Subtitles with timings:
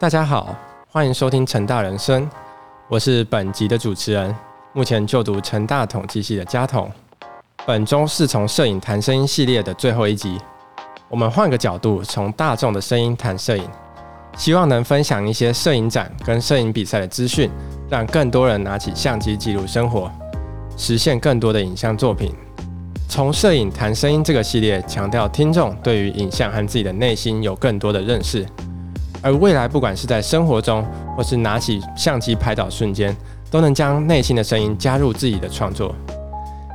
[0.00, 0.56] 大家好，
[0.88, 2.26] 欢迎收听成大人生，
[2.88, 4.34] 我是本集的主持人，
[4.72, 6.90] 目前就读成大统计系的嘉彤。
[7.66, 10.40] 本周是从摄影谈声音系列的最后一集，
[11.10, 13.68] 我们换个角度，从大众的声音谈摄影，
[14.38, 17.50] 希望能分享一些摄影展跟摄影比赛的资讯，
[17.90, 20.10] 让更多人拿起相机记录生活，
[20.78, 22.34] 实现更多的影像作品。
[23.06, 28.46] 从摄影谈声音这个系列，强调听众对于影像和自己的内心有更多的认识。
[29.22, 30.84] 而未来，不管是在生活中，
[31.16, 33.14] 或是拿起相机拍照瞬间，
[33.50, 35.94] 都能将内心的声音加入自己的创作。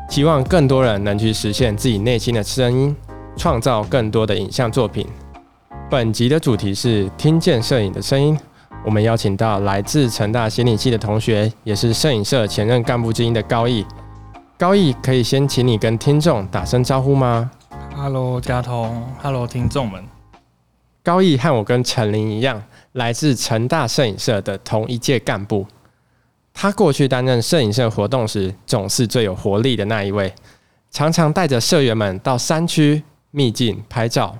[0.10, 2.96] 希望更多人能去实现自己内心的声音，
[3.36, 5.08] 创造更多的影像作品。
[5.90, 8.38] 本集的主题是听见摄影的声音。
[8.86, 13.84] 我们邀请到来自成大心理系的同学，也是摄影社前任干部之一的高毅。
[14.60, 17.50] 高毅，可以先请你跟听众打声招呼吗
[17.96, 19.04] ？Hello，嘉彤。
[19.24, 20.15] Hello，听众们。
[21.06, 22.60] 高毅和我跟陈琳一样，
[22.94, 25.64] 来自成大摄影社的同一届干部。
[26.52, 30.34] 他过去担任摄影社活动时，总是最有活力的那一位，
[30.90, 34.36] 常常带着社员们到山区秘境拍照。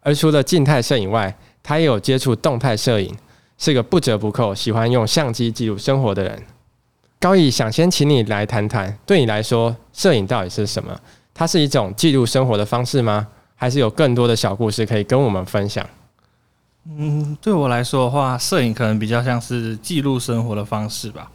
[0.00, 3.14] 而除了静态摄影外，他也有接触动态摄影，
[3.58, 6.42] 是个不折不扣喜欢用相机记录生活的人。
[7.20, 10.98] 高毅想先请你来谈谈，对你来说，摄影到底是什么？
[11.34, 13.28] 它是一种记录生活的方式吗？
[13.54, 15.86] 还是有更多的小故事可以跟我们分享？
[16.90, 21.30] 嗯，对我来说的话，摄影可能比较像是记录生活的方式吧。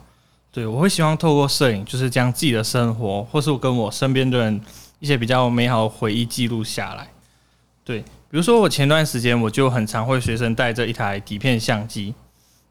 [0.51, 4.59] 对我会希望透过摄影，就是将自己的生活，或是我跟我身边的人
[4.99, 7.07] 一些比较美好的回忆记录下来。
[7.83, 12.15] 对，比如说我前段时间我就很常会随身带着一台底片相机，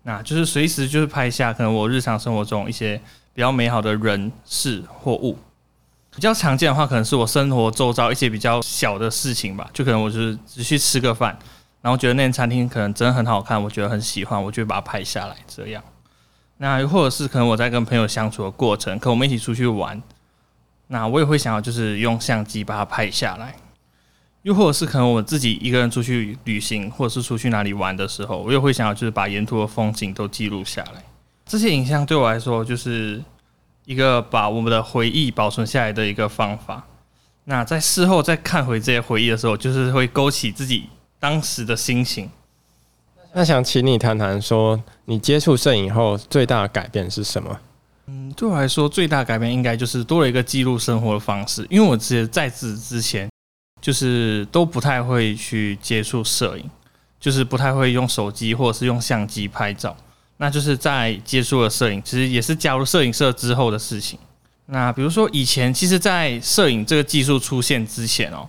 [0.02, 3.00] 那就是随时就是拍下可能我日常生活中一些
[3.32, 5.38] 比较美好的人事或物。
[6.14, 11.38] 比较常见的话，可能是我生活周遭一些比较小的事情吧，就可能我就是只去吃个饭。
[11.82, 15.36] 然后觉得那间餐厅可能真的很好看，我觉得很喜欢，我就把它拍下来。
[15.46, 15.82] 这样，
[16.58, 20.00] 那又或者是可能我在跟朋友相处的过程，可我们一起出去玩，
[20.86, 23.56] 那我也会想要就是用相机把它拍下来。
[24.42, 31.02] 又或者是可能我自己一个人出去旅行，或者是出去哪里玩的时候，我也会想要就是把沿途的风景都记录下来。
[31.46, 33.22] 这些影像对我来说就是
[33.84, 36.84] 一个把我们的回忆保存下来的一个方法。
[37.44, 40.88] 那在事后再看回这些回忆的时候，就是会勾起自己。
[41.22, 42.28] 当时的心情，
[43.32, 47.60] 那想请你谈谈，说你接触摄影后最大的改变是什么？
[48.06, 53.30] 嗯，对我来说最大改变应该就是多了一个记录生活的方式，因为我之前在此之前
[53.80, 56.68] 就是都不太会去接触摄影，
[57.20, 59.96] 就是不太会用手机或者是用相机拍照。
[60.38, 64.18] 那就是在接触了摄影，其实也是加入摄影社之后的事情。
[64.66, 68.48] 那比如说以前，其实，在摄影这个技术出现之前哦。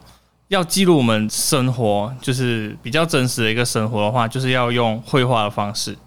[0.50, 5.98] 要记录我们生活，就是比较真实的一个生活的话，就是要用绘画的方式。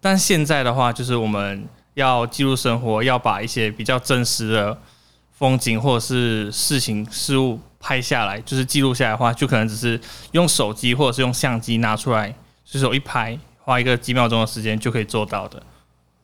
[0.00, 1.64] 但现在的话，就是我们
[1.94, 4.76] 要记录生活，要把一些比较真实的
[5.30, 10.00] 风景或者是事情事物拍下来，就是记录下来的话，就可能只是
[10.32, 15.62] 用手机或者是用相机拿出来，随手一拍，花一个几秒钟的时间就可以做到的。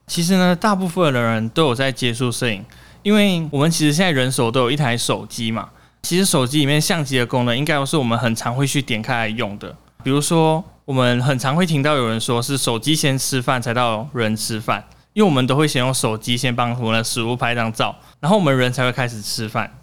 [0.08, 2.64] 其实呢，大部分的人都有在接触摄影，
[3.02, 5.68] 因为我们其实现在人手都有一台手机嘛。
[6.02, 9.74] 其实手机里面相机的功能，应该都是我们很常会去点开来用的。
[10.02, 14.84] 比如说，我们很常会听到有人说是手机先吃饭，才到人吃饭。
[15.14, 19.76] 因为我们都会先用手机先帮我们的食物拍张照，然后我们人才会开始吃饭。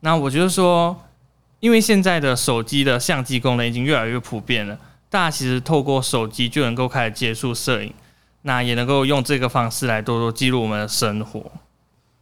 [0.00, 0.94] 那我觉得说，
[1.60, 4.78] 因为现在的手机的相机功能已经越来越普遍了，
[5.08, 7.94] 大家其实透过手机就能够开始接触摄影，
[8.42, 11.50] 那也能够用这个方式来多多记录我们的生活。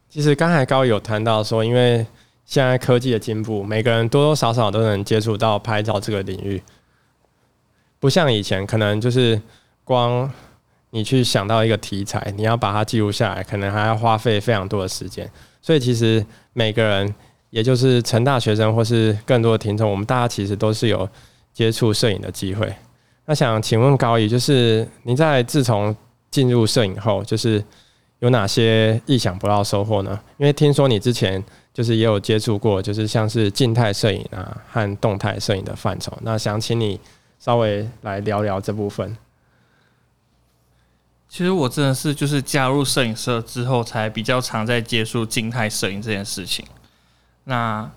[0.08, 2.06] 其实刚才高有谈到说，因为
[2.46, 6.62] 现在科技的进步，每个人多多少少都能接触到拍照这个领域，
[7.98, 9.40] 不像以前，可能就是
[9.82, 10.30] 光
[10.90, 15.28] 你去想到一个题材，你要把它记录下来，可能还要花费非常多的时间。
[15.62, 17.14] 所以其实每个人，
[17.48, 21.08] 也就是成大学生或是更多的听众，我们大家其实都是有
[21.54, 22.70] 接触摄影的机会。
[23.24, 25.96] 那想请问高宇，就是你在自从
[26.30, 27.64] 进入摄影后，就是
[28.18, 30.20] 有哪些意想不到收获呢？
[30.36, 31.42] 因为听说你之前。
[31.74, 36.16] 就是也有接触过，就是像是静态摄影啊和动态摄影的范畴。
[36.22, 37.00] 那想请你
[37.40, 39.16] 稍微来聊聊这部分。
[41.28, 46.64] 其实我真的是就是加入摄影社之后，才比较常在接触静态摄影这件事情。
[47.42, 47.90] 那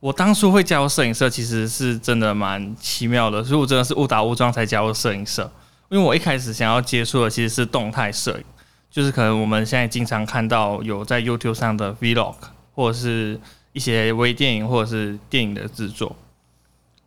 [0.00, 5.52] 我当初会加入摄影社，其实是真的蛮奇妙的，所以我真的是误打误撞才加入摄影社。
[5.90, 8.44] 因为我一开始想要接触的其实是动态摄影，
[8.90, 12.34] 就是可能我们现在经常看到有在 YouTube 上的 Vlog。
[12.74, 13.38] 或者是
[13.72, 16.14] 一些微电影或者是电影的制作，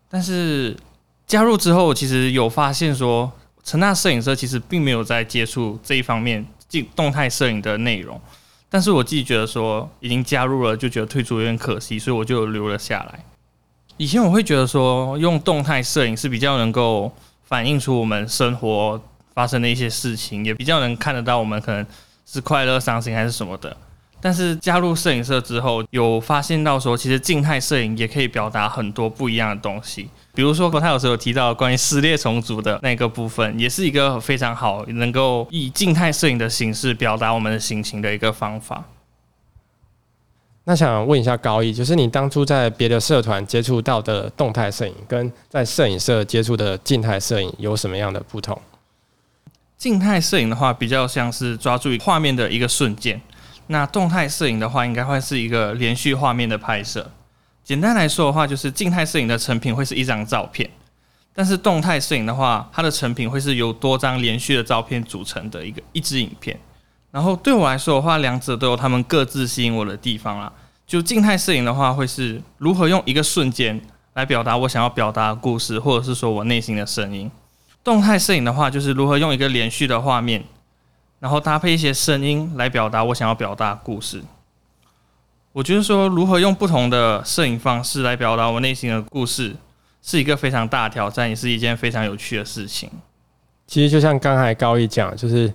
[0.10, 0.76] 但是
[1.26, 3.32] 加入之后，其实有发现说，
[3.64, 8.20] 成大摄影社其实并没有在接触这一方面静动态摄影的内容，
[8.70, 13.24] 但是我自己觉得说已经加入了，就觉得退出有点可惜，所以我就留了下来。
[13.98, 17.12] 以前我会觉得说用动态摄影是比较能够
[17.46, 19.02] 反映出我们生活
[19.34, 21.86] 发生的一些事情，也比较能看得到我们可能
[22.26, 23.76] 是快乐、伤心还是什么的。
[24.20, 30.10] 但是加入摄影社之后，有发现到说，其实静态摄影也可以表达很多不一样的东西。
[30.34, 38.84] 比如说，他有时候有提到关于撕裂重组的那个部分，也是一个非常好能够以静态摄影的形式表达我们的心情的一个方法。
[40.66, 48.60] 那想问一下高一，就是你当初在别的社团接触到的动态摄影，跟在摄影社接触的静态摄影有什么样的不同？
[49.78, 53.22] 静态摄影的话，比较像是抓住画面的一个瞬间。
[53.68, 57.12] 那动态摄影的话，应该会是一个连续画面的拍摄。
[57.64, 60.70] 简单来说的话，就是静态摄影的成品会是一张照片，
[61.34, 66.58] 但是动态摄影的话，它的成品会是由多张连续的照片组成的一个一支影片。
[67.12, 70.52] 然后对我来说的话，两者都有他们各自吸引我的地方啦。
[70.86, 73.82] 就静态摄影的话，会是如何用一个瞬间
[74.14, 77.30] 来表达我想要表达的故事，或者是说我内心的声音。
[77.84, 80.44] 动态摄影的话，就是如何用一个连续的画面。
[81.20, 84.22] 然后搭配一些声音来表达我想要表达故事。
[85.54, 89.56] 我觉得说如何用不同的摄影方式来表达我内心的故事，
[90.04, 92.90] 是一个非常大挑战，也是一件非常有趣的事情。
[93.66, 95.52] 其实就像刚才高一讲，就是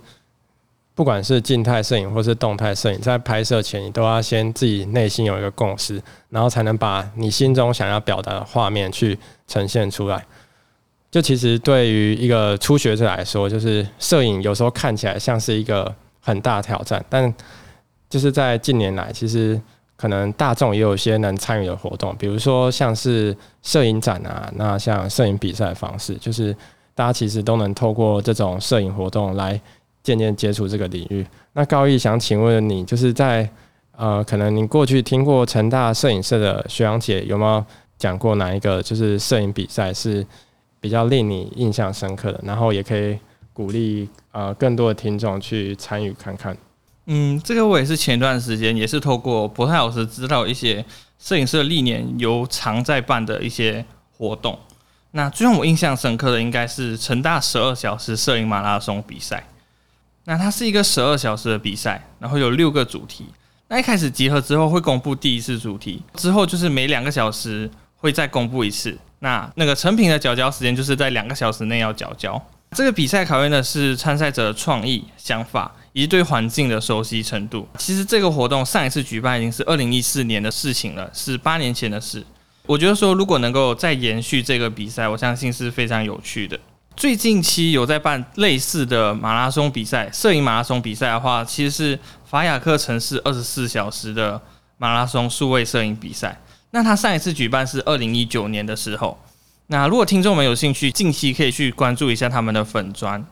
[0.93, 9.17] 不管是静态摄影或是动态摄影，在拍摄前你都要先自己内心有一个共识，然后才能把你心中想要表达的画面去
[9.47, 10.25] 呈现出来。
[11.13, 17.31] 就其实对于一个初学者来说，就是摄影有时候看起来像是一个很大挑战，但
[18.09, 19.61] 就是在近年来，其实
[19.95, 26.51] 可能大众也有些能参与的活动，比如说像是摄影展啊，那像摄影比赛方式，就是
[26.95, 29.61] 大家其实都能透过这种摄影活动来
[30.01, 31.23] 渐渐接触这个领域。
[31.53, 33.47] 那高毅想请问你，就是在
[33.95, 37.63] 呃，可能你过去听过成大摄影社的学长姐有没有
[37.99, 40.25] 讲过哪一个就是摄影比赛是？
[40.83, 43.17] 比较令你印象深刻的，然后也可以
[43.53, 46.57] 鼓励呃更多的听众去参与看看。
[47.05, 50.83] 嗯，这个我也是前段时间也是透过博泰老师知道一些
[51.17, 53.85] 摄影师历年有常在办的一些
[54.17, 54.59] 活动。
[55.11, 59.41] 那最让我印象深刻的应该是成大十二小时摄影马拉松比赛。
[60.25, 63.27] 那它是一个十二小时的比赛，然后有六个主题。
[63.69, 68.97] 那一开始集合之后会公布第一次主题，之后就是每两个小时会再公布一次。
[69.23, 72.39] 那那个成品的缴交时间就是在两个小时内要缴交。
[72.71, 77.65] 这个比赛考验的是参赛者的创意、想法以及对环境的熟悉程度。
[77.77, 82.21] 其实这个活动上一次举办已经是二零一四年的事情了，是八年前的事。
[82.65, 86.59] 我觉得说如果能够再延续这个比赛，我相信是非常有趣的。
[86.97, 94.41] 最近期有在办类似的马拉松比赛，摄影马拉松比赛的话，其实是法雅克城市二十四小时的
[94.77, 96.37] 马拉松数位摄影比赛。
[96.75, 99.15] 那他上一次举办是二零一九年的时候。
[99.67, 103.23] 那如果听众们有兴趣，近期可以去关注一下他们的粉砖。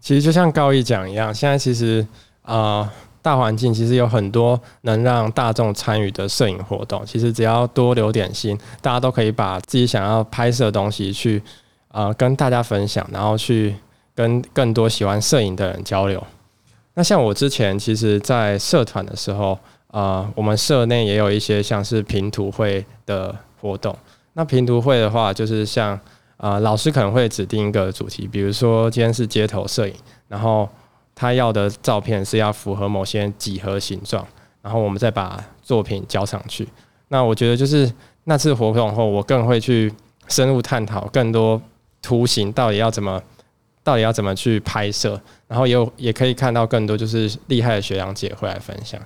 [0.00, 2.04] 其实就像高一讲一样，现在其实
[2.42, 2.92] 啊，
[3.22, 7.06] 大环境其实有很多能让大众参与的摄影活动。
[7.06, 11.40] 其实只要多留点心，大家都可以把自己想要拍摄的东西去
[11.92, 13.76] 啊跟大家分享，然后去
[14.16, 16.20] 跟更多喜欢摄影的人交流。
[16.94, 19.56] 那像我之前其实，在社团的时候。
[19.90, 23.96] 啊，我们社内也有一些像是拼图会的活动。
[24.34, 25.98] 那拼图会的话，就是像
[26.36, 29.94] 啊，老师可能会指定一个主题，比如说今天是街头摄影，
[30.28, 30.68] 然后
[31.14, 34.26] 他要的照片是要符合某些几何形状，
[34.62, 36.66] 然后我们再把作品交上去。
[37.08, 37.92] 那我觉得就是
[38.24, 39.92] 那次活动后，我更会去
[40.28, 41.60] 深入探讨更多
[42.00, 43.20] 图形到底要怎么，
[43.82, 49.00] 到底要怎么去拍摄，然后也有也可以看到更多就是厉害的学长姐会来分享。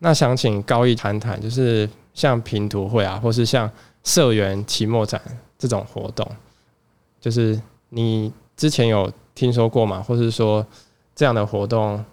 [0.00, 3.70] 那想请高毅谈谈，就是像拼图会啊，或是像
[4.04, 5.20] 社员期末展
[5.58, 6.30] 这种活动，
[7.20, 10.00] 就是你之前有听说过吗？
[10.00, 10.64] 或是说
[11.14, 12.04] 这样的活动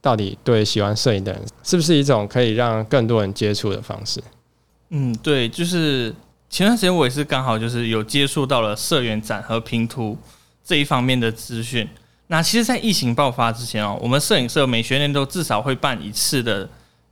[0.00, 4.20] 到底对喜欢摄影的人，是不是一种可以让更多人接触的方式？
[4.90, 6.12] 嗯，对，就是
[6.50, 10.18] 前段时间我也是刚好就是有接触到了社员展和拼图
[10.64, 11.88] 这一方面的资讯。
[12.32, 16.66] 那其实，在疫情爆发之前哦，我们摄影社每学年都至少会办一次的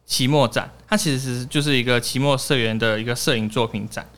[0.06, 4.08] 期末展，它其实就是一个期末社员的一个摄影作品展。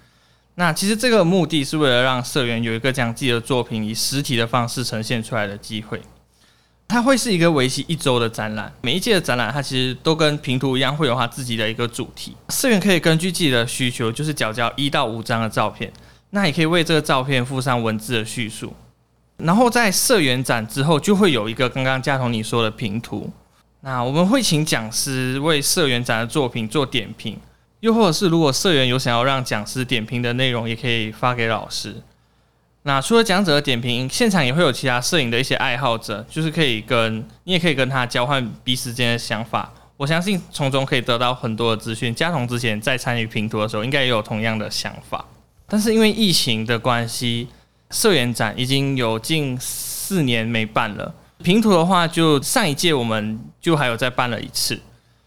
[0.55, 6.01] 那其实这个目的是为了让社员有一个将自己的作品以实体的方式呈现出来的机会。
[6.87, 12.37] 它会是一个为期一周的展览，每一届的展览它其实都跟平图一样，会有它自己的一个主题。
[12.51, 15.93] 社员可以根据自己的需求，就是缴交一到五张的照片，
[16.31, 18.73] 那也可以为这个照片附上文字的叙述。
[19.45, 23.31] 然后在社员展之后，就会有一个刚刚嘉彤你说的评图。
[23.81, 27.37] 那我们会请讲师为社员展的作品做点评，
[27.81, 31.97] 又或者是如果社员有想要让讲师点评的内容，也可以发给老师。
[32.85, 39.73] 那除了讲者的点评，现场也会有其他摄影的一些爱好者，就是可以跟你也可以跟他交换彼此间的想法。
[39.97, 42.15] 我相信从中可以得到很多的资讯。
[42.15, 45.25] 嘉彤之前在参与评图的时候，应该也有同样的想法。
[45.67, 47.49] 但是因为疫情的关系，
[47.93, 51.15] 社员展已经有近四年没办了。
[51.43, 54.79] 平图的话，就上一届我们就还有再办了一次。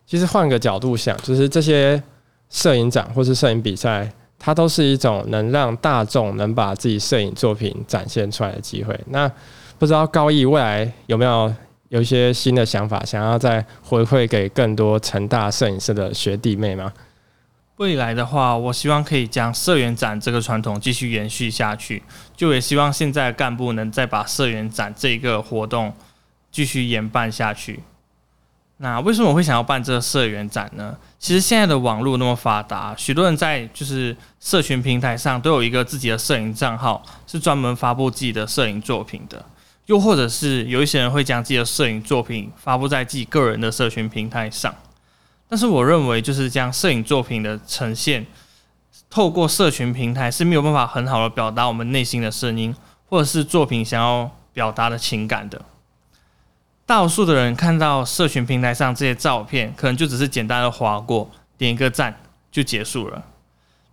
[0.07, 2.01] 其实换个角度想，就是这些
[2.49, 8.97] 摄影展或是摄影比赛，它都是一种能让大众能把自己摄影作品展现出来的机会。
[9.07, 9.29] 那
[9.77, 11.53] 不知道高毅未来有没有
[11.89, 16.91] 有一些新的想法，想要再回馈给更多成大摄影社的学弟妹吗？
[17.77, 22.01] 未来的话，我希望可以将社员展这个传统继续延续下去，
[22.35, 25.93] 就也希望现在的干部能再把社员展这个活动
[26.49, 27.81] 继续延办下去。
[28.77, 30.95] 那为什么我会想要办这个社员展呢？
[31.19, 39.43] 其实现在的网络那么发达，许多人在就是社群平台上都有一个自己的摄影账号，是专门发布自己的摄影作品的。
[39.87, 44.73] 又或者是有一些人会将自己的摄影作品发布在自己个人的社群平台上。
[45.47, 48.25] 但是我认为，就是将摄影作品的呈现，
[49.09, 52.75] 透过社群平台是没有办法很好的表达我们内心的声音，
[53.07, 55.61] 或者是作品想要表达的情感的。
[56.87, 62.19] 大多数的人看到社群平台上这些照片，可能就只是简单的划过，点一个赞
[62.51, 63.23] 就结束了。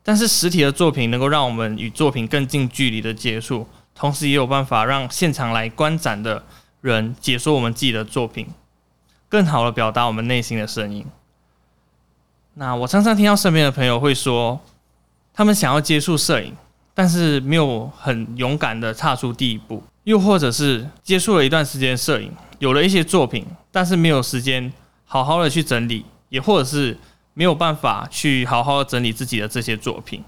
[0.02, 6.44] 但是实体的作品能够让我们与作品更近距离的接触，同时也有办法让现场来观展的
[6.80, 8.48] 人解说我们自己的作品，
[9.28, 11.06] 更好的表达我们内心的声音。
[12.54, 14.60] 那我常常听到身边的朋友会说，
[15.32, 16.54] 他们想要接触摄影，
[16.92, 24.70] 但是没有很勇敢的踏出第一步，又或者是接触了一段时间摄影，有了一些作品，但是没有时间
[25.06, 26.98] 好好的去整理，也或者是
[27.32, 30.22] 没有办法去好好的整理自己的这些作品。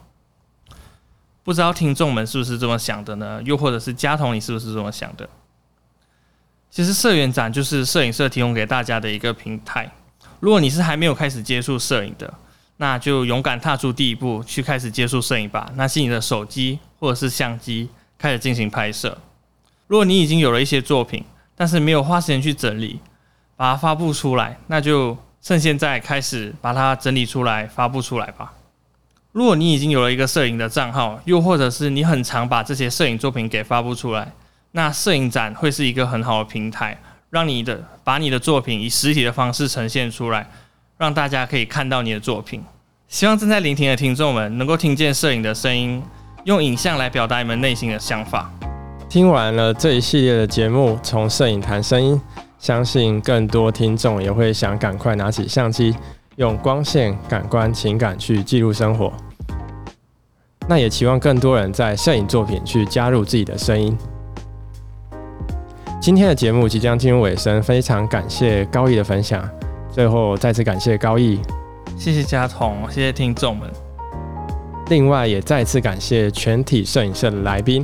[1.43, 3.43] 不知道听众们是不是这么想的呢？
[3.45, 5.28] 又或者是嘉彤，你是不是这么想的？
[6.71, 9.93] 其实社员展就是摄影社提供给大家的一个平台。
[10.45, 12.35] 如果你是还没有开始接触摄影的，
[12.77, 15.73] 那就勇敢踏出第一步，去开始接触摄影吧。
[15.77, 19.17] 拿起你的手机或者是相机，开始进行拍摄。
[19.87, 21.25] 如果你已经有了一些作品，
[21.57, 23.01] 但是没有花时间去整理，
[23.57, 28.53] 把它发布出来，那就趁现在开始把它整理出来，发布出来吧。
[29.33, 34.31] 如果你已经有了一个摄影的账号，又或者是你很常把这些摄影作品给发布出来，
[34.73, 37.01] 那摄影展会是一个很好的平台。
[37.35, 40.49] 让你的把你的作品以实体的方式呈现出来，
[40.97, 42.62] 让大家可以看到你的作品。
[43.09, 46.00] 希望正在聆听的听众们能够听见摄影的声音，
[46.45, 48.49] 用影像来表达你们内心的想法。
[49.09, 52.21] 听完了这一系列的节目，从摄影谈声音，
[52.61, 55.93] 相信更多听众也会想赶快拿起相机，
[56.37, 59.12] 用光线、感官、情感去记录生活。
[60.69, 63.99] 那也期望更多人在摄影作品去加入自己的声音。
[66.04, 69.42] 今天的节目即将进入尾声，非常感谢高毅的分享。
[69.90, 71.40] 最后再次感谢高毅，
[71.96, 73.66] 谢谢嘉彤，谢谢听众们。
[74.90, 77.82] 另外也再次感谢全体摄影社的来宾，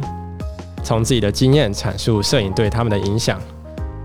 [0.83, 3.41] 从自己的经验阐述摄影对他们的影响。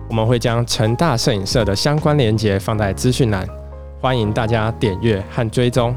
[0.07, 3.45] 我们会将成大摄影社的相关链接放在资讯栏，
[4.00, 5.93] 欢迎大家点阅和追踪。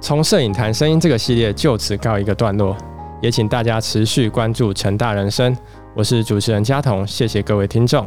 [0.00, 2.76] 从摄影谈声音这个系列就此告一个段落，
[3.22, 5.56] 也请大家持续关注成大人生。
[5.96, 8.06] 我是主持人嘉彤，谢谢各位听众。